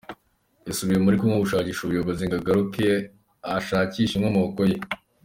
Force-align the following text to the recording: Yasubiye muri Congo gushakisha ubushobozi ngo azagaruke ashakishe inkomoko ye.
Yasubiye 0.67 0.99
muri 1.01 1.19
Congo 1.21 1.43
gushakisha 1.43 1.79
ubushobozi 1.81 2.21
ngo 2.23 2.33
azagaruke 2.35 2.85
ashakishe 3.57 4.13
inkomoko 4.15 4.61
ye. 4.69 4.77